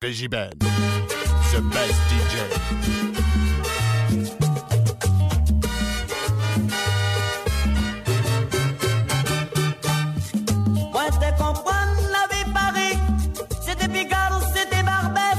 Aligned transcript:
Regibel, 0.00 0.50
the 1.50 1.60
best 1.72 1.98
DJ. 2.08 2.34
Moi 10.92 11.02
te 11.10 11.30
comprendre 11.36 11.98
la 12.12 12.28
vie 12.30 12.52
Paris 12.54 12.96
C'était 13.60 13.88
Picard 13.88 14.40
c'était 14.54 14.84
Barbès. 14.84 15.36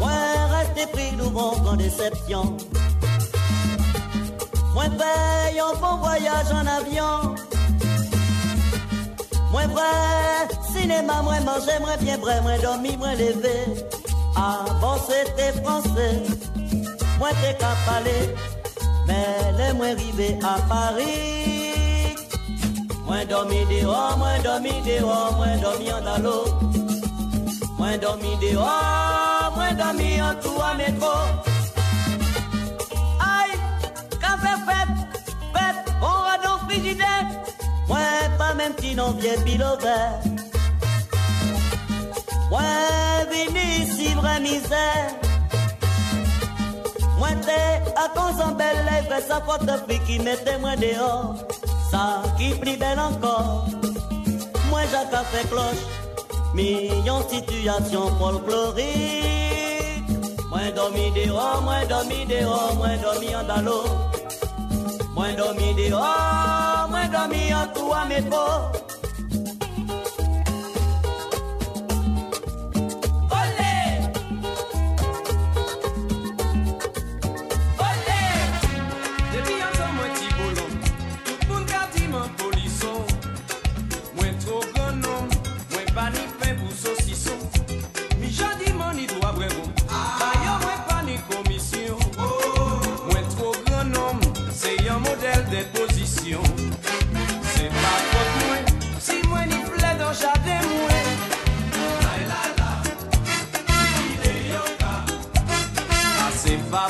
Moi 0.00 0.10
resté 0.50 0.86
pris 0.92 1.12
nous 1.16 1.38
en 1.38 1.76
déception. 1.76 2.56
Moi 4.74 4.86
paye 4.98 5.60
un 5.60 5.78
bon 5.80 5.98
voyage 5.98 6.50
en 6.52 6.66
avion. 6.66 7.36
Moi 9.52 9.66
vrai 9.68 10.57
cinéma 10.78 11.22
moi 11.22 11.40
manger 11.40 11.78
moi 11.80 11.96
bien 12.00 12.18
vrai 12.18 12.40
moi 12.42 12.58
dormi 12.58 12.96
moi 12.96 13.14
levé 13.14 13.58
Avant 14.36 14.98
c'était 15.08 15.52
français 15.62 16.22
Moi 17.18 17.30
t'es 17.40 17.54
qu'à 17.60 17.74
parler 17.86 18.22
Mais 19.06 19.28
les 19.58 19.72
moi 19.74 19.86
arrivé 19.86 20.38
à 20.42 20.60
Paris 20.68 21.38
Moins 23.06 23.24
dormi 23.24 23.64
dehors, 23.70 24.18
moins 24.18 24.38
dormi 24.44 24.70
dehors, 24.84 25.32
moins 25.38 25.56
dormi 25.56 25.90
en 25.90 26.22
l'eau. 26.22 26.44
Moins 27.78 27.96
dormi 27.96 28.36
dehors, 28.42 29.50
moins 29.56 29.72
dormi 29.72 30.20
en 30.20 30.34
tout 30.42 30.60
à 30.60 30.74
métro. 30.74 31.14
Aïe, 33.18 33.56
café 34.20 34.54
fête, 34.66 34.94
fête, 35.54 35.94
on 36.02 36.16
va 36.26 36.36
dans 36.44 36.58
frigidaire. 36.68 37.26
Moins 37.88 38.28
pas 38.36 38.52
même 38.52 38.74
si 38.78 38.94
non 38.94 39.12
vieux 39.12 39.42
pilo 39.42 39.64
Moins 42.50 43.24
vini 43.30 43.82
ici 43.82 44.14
vraie 44.14 44.40
misère. 44.40 45.10
Moi 47.18 47.28
t'es 47.44 47.82
à 47.96 48.08
cause 48.16 48.40
en 48.40 48.52
belle 48.52 48.84
lèvre, 48.88 49.22
sa 49.28 49.40
faute 49.40 49.66
de 49.66 49.94
qui 50.06 50.18
mettait 50.18 50.58
moi 50.58 50.76
dehors. 50.76 51.34
Ça 51.90 52.22
qui 52.38 52.50
plus 52.54 52.76
belle 52.76 53.00
encore. 53.00 53.66
Moi 54.70 54.80
j'ai 54.90 55.10
café 55.10 55.46
cloche, 55.48 55.84
million 56.54 57.20
situation 57.28 58.08
folklorique. 58.18 58.78
Moi 60.50 60.70
dormi 60.74 61.10
dehors, 61.12 61.60
moi 61.62 61.84
dormi 61.88 62.24
dehors, 62.26 62.74
moi 62.76 62.96
dormi 63.02 63.34
en 63.36 63.62
l'eau. 63.62 63.84
Moi 65.14 65.32
dormi 65.36 65.74
dehors, 65.74 66.86
moi 66.88 67.04
dormi 67.12 67.52
en 67.52 67.66
tout 67.74 67.92
à 67.92 68.06
Ah, 106.70 106.88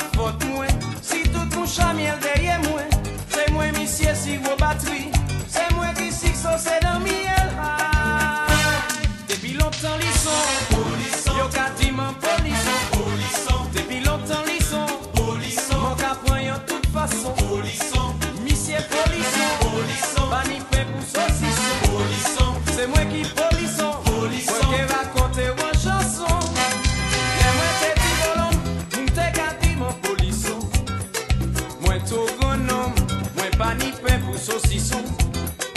pa 33.59 33.73
ni 33.75 33.91
pen 33.99 34.23
pou 34.23 34.39
sosison 34.39 35.03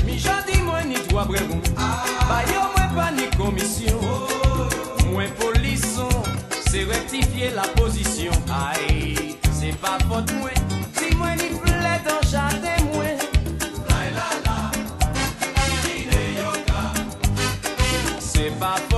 Mi 0.06 0.18
jadi 0.18 0.62
mwen 0.62 0.88
ni 0.88 0.98
dwa 1.08 1.24
brevon. 1.24 1.62
Bayo 2.28 2.62
mwen 2.74 2.88
pa 2.94 3.10
ni 3.10 3.26
komisyon. 3.36 4.02
Mwen 5.10 5.30
polison, 5.38 6.10
se 6.70 6.84
rectifiye 6.84 7.50
la 7.54 7.62
posisyon 7.78 8.34
Ay, 8.50 9.36
se 9.54 9.74
pa 9.82 9.98
fote 10.08 10.34
mwen. 10.34 10.58
Si 10.98 11.14
mwen 11.14 11.38
ni 11.38 11.54
ple 11.58 11.94
dan 12.06 12.22
jade 12.30 12.74
mwen. 12.90 13.18
Se 18.18 18.50
pa 18.58 18.74
fote 18.74 18.90
mwen 18.90 18.91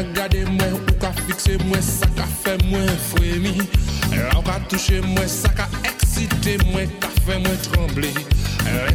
ka 0.00 0.12
gade 0.16 0.44
mwen, 0.48 0.72
ou 0.72 0.94
ka 1.00 1.10
fikse 1.26 1.58
mwen, 1.66 1.82
sa 1.84 2.06
ka 2.16 2.24
fe 2.40 2.56
mwen 2.64 2.88
fremi 3.10 3.52
Lè 4.12 4.22
ou 4.32 4.44
ka 4.46 4.56
touche 4.70 5.00
mwen, 5.04 5.28
sa 5.28 5.50
ka 5.52 5.66
eksite 5.84 6.56
mwen, 6.70 6.88
ka 7.02 7.10
fe 7.26 7.36
mwen 7.42 7.58
tremble 7.66 8.08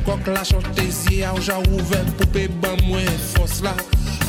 kok 0.06 0.28
la 0.34 0.44
chante 0.46 0.86
ou 1.34 1.42
ja 1.42 1.58
ouven 1.70 2.10
poupe 2.18 2.48
ban 2.62 2.78
mwen 2.88 3.10
fos 3.34 3.62
la 3.66 3.76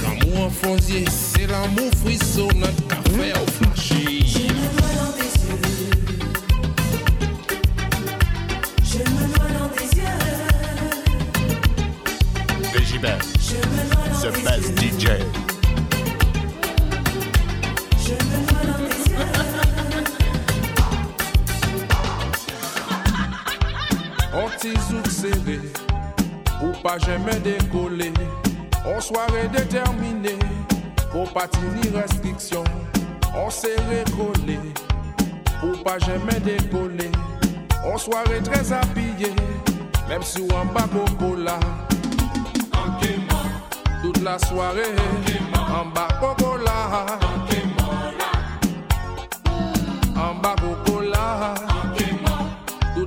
L'amour 0.02 0.46
en 0.46 0.50
fonzier, 0.50 1.04
c'est 1.08 1.46
l'amour 1.46 1.90
frissonnant, 2.02 2.76
ka 2.88 2.96
fe 3.08 3.32
ou 3.32 3.46
Je 3.76 3.88
me 4.52 4.66
noie 4.76 4.92
dans 5.00 5.12
tes 5.16 5.30
yeux. 5.38 5.48
Je 8.84 8.98
me 8.98 9.26
noie 9.34 9.50
dans 9.58 9.68
tes 9.68 9.88
yeux. 13.56 13.64
The 14.20 14.30
best 14.44 14.68
DJ. 14.76 15.45
On 24.38 24.50
ti 24.60 24.74
zouk 24.90 25.06
serré, 25.08 25.60
ou 26.62 26.70
pas 26.82 26.98
jamais 26.98 27.40
décoller. 27.40 28.12
On 28.84 29.00
soirée 29.00 29.48
déterminée, 29.48 30.38
pour 31.10 31.32
pas 31.32 31.48
ni 31.74 31.88
restriction. 31.96 32.62
On 33.34 33.48
serré 33.48 34.04
collé, 34.14 34.58
ou 35.64 35.82
pas 35.82 35.98
jamais 35.98 36.38
décoller. 36.40 37.10
On 37.82 37.96
soirée 37.96 38.42
très 38.42 38.74
habillé, 38.74 39.32
même 40.06 40.22
si 40.22 40.42
on 40.42 40.66
bas 40.66 40.86
cola. 41.18 41.58
Toute 44.02 44.22
la 44.22 44.38
soirée, 44.38 44.94
en 45.54 45.86
bas 45.86 46.08
cola. 46.38 47.06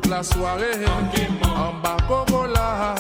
La 0.09 0.23
soirée, 0.23 0.85
en 1.45 1.73
bas 1.81 1.97
cola. 2.07 2.95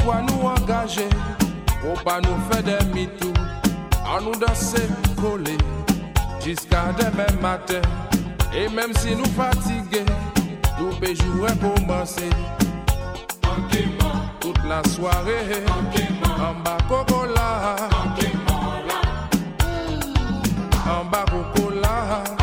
fwa 0.00 0.20
nou 0.22 0.48
angaje 0.48 1.06
Ou 1.84 1.96
pa 2.04 2.18
nou 2.24 2.36
fe 2.50 2.60
demi 2.66 3.06
tou 3.20 3.32
An 4.10 4.24
nou 4.26 4.36
danse 4.40 4.82
kole 5.20 5.56
Jiska 6.44 6.90
demen 6.98 7.40
maten 7.42 7.84
E 8.52 8.66
menm 8.68 8.94
si 9.00 9.14
nou 9.18 9.28
fatige 9.36 10.04
Nou 10.78 10.92
bejouwe 11.00 11.52
komanse 11.62 12.28
Ankeman 13.50 14.28
Tout 14.40 14.58
la 14.68 14.82
soare 14.92 15.38
Ankeman 15.76 16.46
Amba 16.50 16.76
kokola 16.88 17.48
Ankemola 18.02 19.00
Amba 20.96 21.24
kokola 21.32 21.94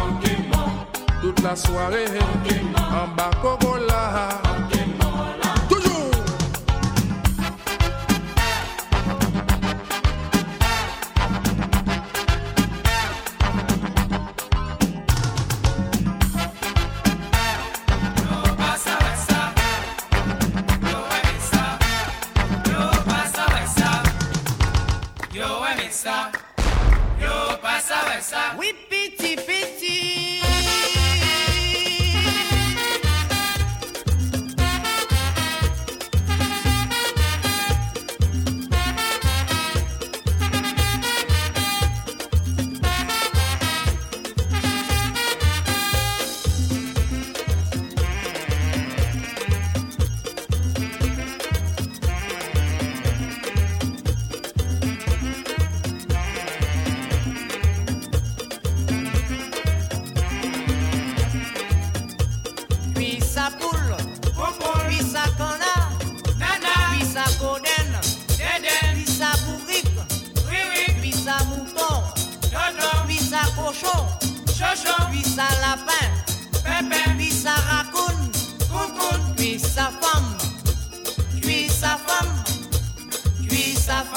Ankeman 0.03 0.85
Toute 1.21 1.43
la 1.43 1.55
soare 1.55 2.05
Ankeman 2.29 3.01
Amba 3.03 3.29
kokola 3.41 3.76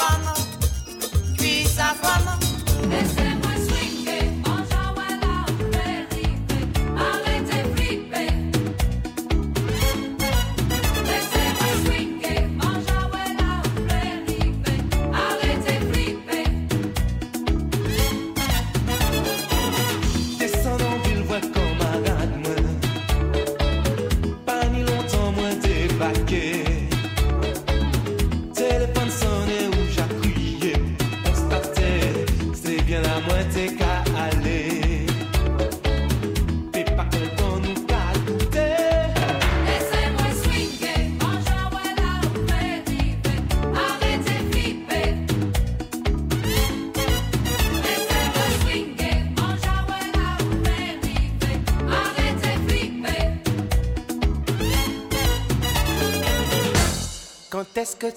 femme, 0.01 0.35
puis 1.37 1.65
sa 1.67 1.95
femme. 2.03 3.20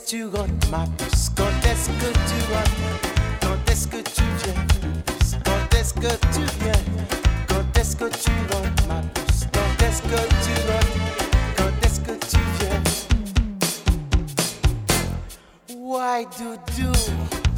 Tu 0.06 0.26
rentres 0.26 0.70
ma 0.72 0.86
puce 0.98 1.30
Quand 1.36 1.44
est-ce 1.70 1.90
que 1.90 2.12
tu 2.12 2.54
rentres 2.54 3.00
Quand 3.42 3.72
est-ce 3.72 3.88
que 3.88 3.98
tu 3.98 4.24
viens 4.44 4.66
Quand 5.46 5.78
est-ce 5.78 5.94
que 5.94 6.16
tu 6.34 6.42
viens 6.62 6.84
Quand 7.48 7.80
est-ce 7.80 7.96
que 7.96 8.06
tu 8.06 8.32
rentres 8.52 8.88
ma 8.88 9.02
puce 9.14 9.48
Quand 9.54 9.86
est-ce 9.86 10.02
que 10.02 10.08
tu 10.44 10.54
rentres 10.72 10.98
Quand 11.58 11.86
est-ce 11.86 12.00
que 12.00 12.12
tu 12.26 12.40
viens 12.60 12.82
Why 15.78 16.26
do 16.38 16.56
do? 16.78 16.92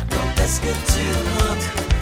Quand 0.10 0.44
est-ce 0.44 0.60
que 0.62 0.74
tu 0.92 1.04
rentres 1.40 1.95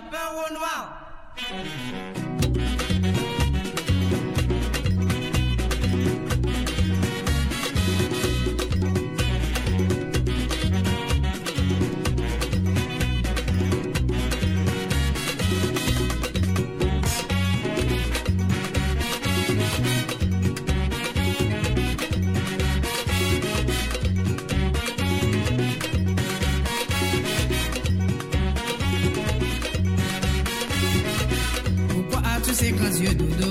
lapin 0.00 0.26
au 0.34 0.54
noir. 0.54 1.99
yeux 32.98 33.14
doudou. 33.14 33.49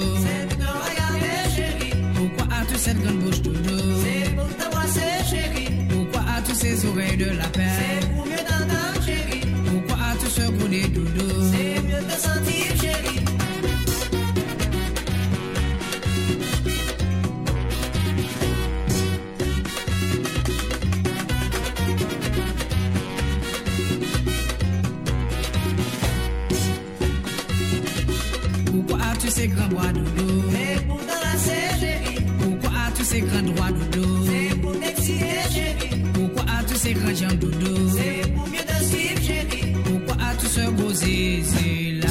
tous 29.19 29.29
ces 29.29 29.47
bois 29.47 29.91
dodo 29.93 30.27
C'est 30.51 30.87
pour 30.87 30.97
danser, 30.97 31.79
chérie. 31.79 32.25
Pourquoi 32.39 32.69
à 32.87 32.91
tous 32.91 33.03
ces 33.03 33.21
grands 33.21 33.41
droits 33.41 33.71
dodo? 33.71 34.07
C'est 34.25 34.61
pour 34.61 34.73
m'exciter, 34.77 35.25
chérie. 35.53 36.03
Pourquoi 36.13 36.43
à 36.43 36.63
tous 36.63 36.75
ces 36.75 36.93
grands 36.93 37.15
gens 37.15 37.35
dodo? 37.39 37.75
C'est 37.97 38.31
pour 38.33 38.47
mieux 38.47 38.65
te 38.65 38.83
suivre, 38.83 39.21
chérie. 39.21 39.73
Pourquoi 39.85 40.25
à 40.25 40.35
tous 40.35 40.47
ce 40.47 40.69
beau 40.71 40.91
zizi 40.93 41.99
là 42.01 42.07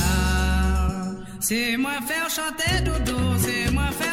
C'est 1.41 1.77
moi 1.77 1.93
faire 2.07 2.29
chanter 2.31 2.83
dodo, 2.85 3.19
c'est 3.38 3.71
moi 3.73 3.88
faire 3.99 4.08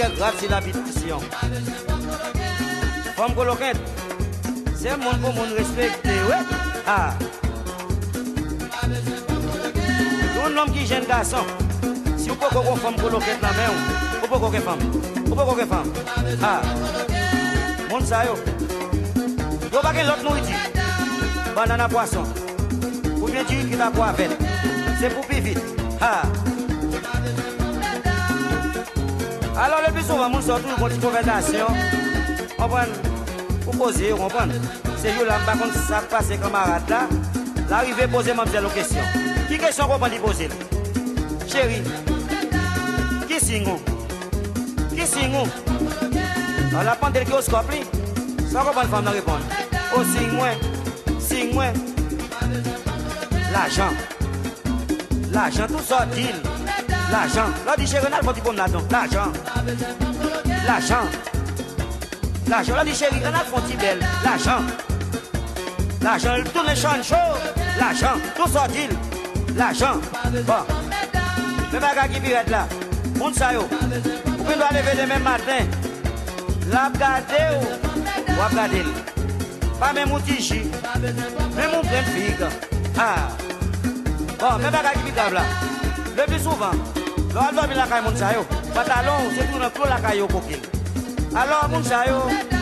quelle 0.00 0.14
grave 0.14 0.34
c'est 0.38 0.48
la. 0.48 0.60
Femme 3.16 3.34
coloquette, 3.34 3.76
c'est 4.74 4.96
mon 4.96 5.10
pour 5.10 5.34
mon 5.34 5.42
respecté, 5.54 6.08
eh 6.08 6.28
ouais. 6.28 6.38
Ah. 6.86 7.12
Un 10.42 10.72
qui 10.72 10.84
jeune 10.84 11.04
garçon, 11.06 11.38
si 12.16 12.28
vous 12.28 12.34
pouvez 12.34 12.66
qu'on 12.66 12.76
femme 12.76 12.96
coloquette 12.96 13.40
la 13.40 13.48
main, 13.48 13.72
vous 14.20 14.28
pouvez 14.28 14.58
qu'on 14.58 14.64
femme, 14.64 14.78
vous 15.26 15.34
pouvez 15.34 15.62
qu'on 15.62 15.74
femme. 15.74 15.92
Ah. 16.42 16.60
Mon 17.88 18.00
ça 18.00 18.24
yo. 18.24 18.34
Yo 19.72 19.80
pas 19.80 19.92
que 19.92 20.06
l'autre 20.06 20.22
nourriture. 20.22 20.56
Banane 21.54 21.80
à 21.80 21.88
poisson. 21.88 22.24
Ou 23.20 23.26
bien 23.26 23.44
tu 23.44 23.56
qui 23.56 23.76
la 23.76 23.90
poivette. 23.90 24.36
C'est 24.98 25.10
pour 25.14 25.26
plus 25.26 25.40
vite. 25.40 25.60
Ah. 26.00 26.22
Alors 29.62 29.80
le 29.86 29.92
plus 29.92 30.02
souvent, 30.04 30.30
moun 30.30 30.40
sort 30.40 30.58
toujours 30.62 30.88
une 30.88 30.98
conversation. 30.98 31.66
Comprendre? 32.56 32.92
Pour 33.62 33.76
poser, 33.76 34.08
comprendre? 34.08 34.54
C'est 34.96 35.14
yo 35.14 35.26
là, 35.26 35.36
par 35.44 35.58
contre, 35.58 35.74
ça 35.86 36.00
passe 36.08 36.28
camarade 36.28 36.88
là. 36.88 37.06
L'arrivée 37.68 38.06
poser 38.06 38.32
mademoiselle 38.32 38.64
une 38.64 38.70
question. 38.70 39.02
Qui 39.48 39.58
question 39.58 39.86
qu'on 39.86 39.98
peut 39.98 40.10
poser? 40.16 40.48
Chérie, 41.46 41.82
qui 43.28 43.38
signe 43.44 43.76
Qui 44.96 45.06
signe 45.06 45.36
On 46.72 46.82
la 46.82 46.94
prendre 46.94 47.18
le 47.18 47.26
kioscope, 47.26 47.70
li. 47.70 47.80
Sans 48.50 48.64
qu'on 48.64 48.72
femme 48.72 49.04
de 49.04 49.10
répondre. 49.10 49.44
Oh, 49.94 50.00
signe 50.04 50.32
moi, 50.32 50.48
signe 51.18 51.52
moi. 51.52 51.66
L'argent. 53.52 53.92
L'argent, 55.30 55.66
tout 55.66 55.84
ça, 55.86 56.06
deal. 56.06 56.59
L'argent. 57.10 57.50
Là, 57.66 57.74
dit 57.76 57.86
chérie, 57.86 58.06
on 58.08 58.12
a 58.12 58.20
le 58.20 58.56
là-dedans. 58.56 58.82
L'argent. 58.90 59.32
L'argent. 60.66 61.06
L'argent, 62.48 62.74
là, 62.76 62.84
dit 62.84 62.94
chérie, 62.94 63.20
on 63.22 63.58
a 63.58 63.60
petit 63.60 63.76
belle. 63.76 64.00
L'argent. 64.24 64.62
L'argent, 66.02 66.34
tout 66.54 66.62
le 66.66 66.74
champ 66.74 67.02
chaud. 67.02 67.16
L'argent, 67.78 68.18
tout 68.36 68.72
deal. 68.72 68.90
L'argent. 69.56 70.00
Bon. 70.46 70.54
Le 71.72 71.78
bagage 71.78 72.10
qui 72.12 72.20
pirate 72.20 72.50
là. 72.50 72.66
Moun 73.16 73.32
sa 73.34 73.52
yo. 73.52 73.60
Ou 73.60 74.44
bien 74.44 74.56
doit 74.56 74.70
lever 74.70 75.02
demain 75.02 75.18
matin. 75.18 75.66
La 76.70 76.90
gade 76.98 77.24
ou. 77.52 78.32
Ou 78.32 78.72
li. 78.72 78.82
Pas 79.78 79.92
même 79.92 80.08
mon 80.08 80.18
tichi. 80.20 80.62
Même 81.56 81.70
mon 81.72 81.80
plein 81.80 82.02
figue. 82.02 82.46
Ah. 82.98 83.28
Bon, 84.38 84.58
même 84.58 84.72
bagage 84.72 84.94
qui 85.04 85.34
là. 85.34 85.42
Le 86.16 86.26
plus 86.26 86.42
souvent. 86.42 86.99
Lò 87.34 87.40
al 87.46 87.54
dobi 87.54 87.74
lakay 87.74 88.00
moun 88.02 88.16
sa 88.16 88.32
yo, 88.34 88.42
patalon 88.74 89.30
se 89.34 89.42
tou 89.46 89.58
nan 89.62 89.70
klo 89.70 89.84
lakay 89.86 90.18
yo 90.18 90.26
kokin. 90.26 90.58
Alò 91.40 91.68
moun 91.70 91.84
sa 91.84 92.02
yo, 92.08 92.18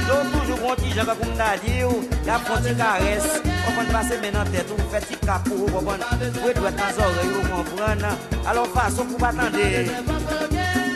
lò 0.09 0.17
toujou 0.29 0.59
konti 0.61 0.93
jan 0.93 1.07
kakoum 1.09 1.33
nan 1.41 1.57
di 1.63 1.79
yo, 1.81 1.91
yap 2.29 2.45
konti 2.45 2.77
kares, 2.77 3.25
konpon 3.65 3.89
pase 3.93 4.21
menan 4.21 4.45
tèt 4.53 4.69
ou, 4.69 4.89
fè 4.93 5.01
ti 5.09 5.17
kakou, 5.25 5.71
konpon 5.73 6.05
vwe 6.43 6.53
dwet 6.53 6.77
nan 6.77 6.93
zore 6.93 7.25
yo, 7.33 7.41
konpon 7.49 8.05
nan, 8.05 8.15
alò 8.45 8.69
fason 8.77 9.09
pou 9.09 9.17
batande. 9.25 9.89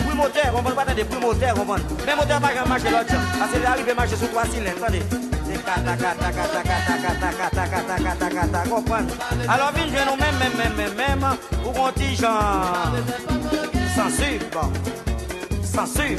Pou 0.05 0.21
moter, 0.21 0.53
konpon 0.53 0.77
batande, 0.77 1.09
pou 1.09 1.25
moter, 1.25 1.57
konpon. 1.57 1.81
Men 2.05 2.17
moter 2.21 2.45
pa 2.45 2.53
gen 2.53 2.69
mache 2.69 2.93
lò 2.93 3.01
tjan, 3.09 3.25
ase 3.41 3.57
lè 3.57 3.73
arrive 3.73 3.97
mache 3.97 4.21
sou 4.21 4.29
3 4.37 4.51
silen, 4.53 4.77
tande. 4.85 5.23
Kompwen, 8.69 9.09
alo 9.49 9.67
vin 9.75 9.89
jen 9.93 10.07
nou 10.07 10.17
men 10.17 10.35
men 10.39 10.53
men 10.57 10.73
men 10.77 10.95
men 10.97 11.37
Ou 11.65 11.73
konti 11.77 12.15
jan 12.17 13.62
Sa 13.93 14.09
sip 14.09 14.41
Sa 15.61 15.85
sip 15.85 16.17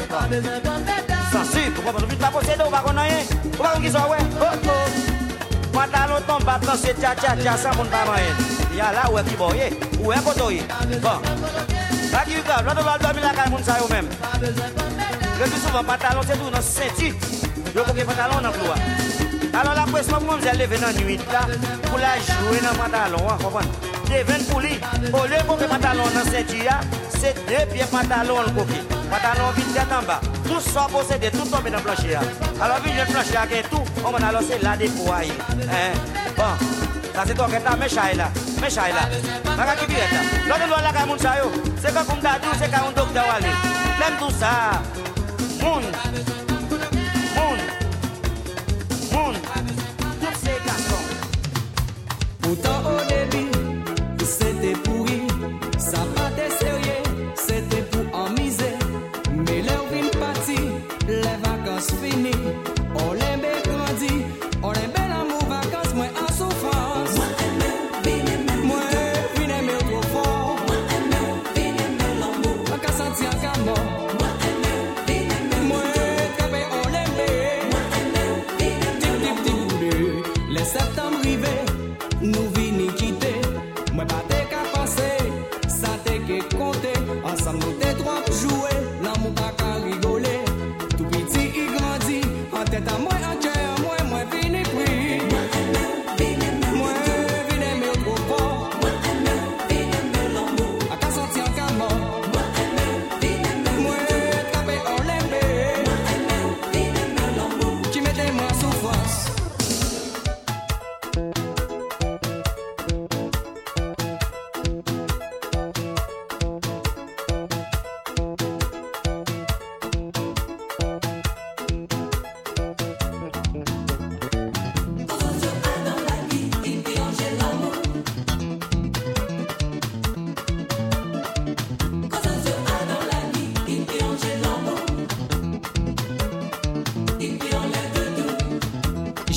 Sa 1.33 1.41
sip 1.41 1.73
Ou 1.73 1.81
pa 1.81 1.91
pou 1.91 2.05
ta 2.21 2.29
posede 2.29 2.61
ou 2.61 2.69
pa 2.69 2.85
konayen 2.85 3.25
Ou 3.49 3.57
pa 3.57 3.73
kon 3.73 3.81
ki 3.81 3.89
so 3.89 4.03
we 4.11 4.19
Oh 4.37 4.53
oh. 4.69 4.85
Pantalon 5.73 6.21
ton 6.27 6.45
batan 6.45 6.77
se 6.77 6.93
tcha 6.93 7.15
tcha 7.17 7.33
tcha 7.33 7.57
San 7.57 7.73
moun 7.73 7.89
pa 7.89 8.05
mayen 8.05 8.37
Ya 8.77 8.91
la 8.93 9.09
ou 9.09 9.17
e 9.17 9.23
ki 9.25 9.37
boye 9.41 9.67
Ou 10.03 10.13
e 10.13 10.19
koto 10.21 10.51
ye 10.53 10.61
Bon. 11.01 11.17
La 12.13 12.21
ki 12.21 12.37
yu 12.37 12.43
gav 12.45 12.61
La 12.61 12.77
do 12.77 12.85
val 12.85 13.01
do 13.01 13.09
mi 13.17 13.25
la 13.25 13.33
kay 13.33 13.49
moun 13.49 13.65
sa 13.65 13.79
yo 13.81 13.89
men 13.89 14.05
Le 15.41 15.49
pi 15.49 15.57
souvan 15.65 15.89
pantalon 15.89 16.29
se 16.29 16.37
tou 16.37 16.53
nan 16.53 16.61
senti 16.61 17.09
Yo 17.73 17.81
pou 17.81 17.97
ke 17.97 18.05
pantalon 18.05 18.45
nan 18.45 18.53
ploua 18.53 18.77
Alors 19.49 19.73
la 19.73 19.89
presman 19.89 20.21
pou 20.21 20.29
mwen 20.29 20.45
zè 20.45 20.53
leve 20.61 20.77
nan 20.77 20.93
nuit 21.01 21.25
la 21.33 21.47
Pou 21.89 21.97
la 21.97 22.19
jwè 22.21 22.61
nan 22.61 22.77
pantalon 22.77 23.33
Kompon 23.41 23.92
se 24.13 24.23
ven 24.23 24.45
pou 24.49 24.61
li 24.61 24.73
O 25.13 25.25
le 25.29 25.39
pou 25.47 25.57
ke 25.57 25.67
patalon 25.69 26.13
nan 26.15 26.27
se 26.29 26.43
diya 26.49 26.77
Se 27.13 27.33
de 27.47 27.61
pie 27.71 27.85
patalon 27.91 28.51
koki 28.57 28.81
Patalon 29.11 29.53
vin 29.57 29.69
tete 29.73 29.97
an 29.97 30.07
ba 30.09 30.19
Tout 30.45 30.61
sa 30.61 30.85
posede, 30.91 31.31
tout 31.33 31.49
tombe 31.49 31.69
nan 31.73 31.81
planche 31.85 32.09
ya 32.11 32.21
Alo 32.61 32.79
vi 32.83 32.95
jen 32.97 33.09
planche 33.11 33.33
ya 33.33 33.45
gen 33.49 33.69
tou 33.71 33.83
O 34.03 34.11
man 34.13 34.27
alo 34.29 34.41
se 34.41 34.59
la 34.63 34.75
depo 34.77 35.11
a 35.13 35.23
yi 35.25 35.33
Bon, 36.37 36.53
sa 37.13 37.25
se 37.25 37.33
to 37.39 37.47
gen 37.51 37.63
ta 37.63 37.75
me 37.77 37.89
chay 37.89 38.17
la 38.19 38.29
Me 38.61 38.69
chay 38.69 38.91
la 38.97 39.07
Maka 39.57 39.77
ki 39.79 39.89
biret 39.91 40.13
la 40.17 40.23
Lote 40.49 40.69
lwa 40.69 40.81
la 40.87 40.93
ka 40.97 41.05
moun 41.05 41.19
chayo 41.19 41.49
Se 41.81 41.93
ka 41.93 42.03
koum 42.09 42.21
da 42.21 42.37
diw, 42.43 42.53
se 42.59 42.69
ka 42.69 42.83
un 42.87 42.93
dokta 42.99 43.25
wale 43.29 43.55
Lem 44.01 44.19
tout 44.19 44.35
sa 44.39 44.53
Moun. 45.63 45.83
Moun. 47.37 47.59
Moun. 49.13 49.35
Tout 50.21 50.37
se 50.43 50.53
gason 50.67 51.03
Poutan 52.41 52.91
o 52.91 52.99
debi 53.07 53.52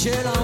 ciela 0.07 0.36